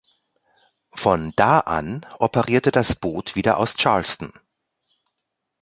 Von 0.95 1.31
da 1.35 1.59
an 1.59 2.03
operierte 2.17 2.71
das 2.71 2.95
Boot 2.95 3.35
wieder 3.35 3.57
aus 3.59 3.75
Charleston. 3.75 4.33